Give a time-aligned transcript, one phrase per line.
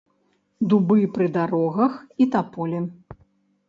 [0.71, 1.93] Дубы пры дарогах
[2.23, 2.85] і таполі.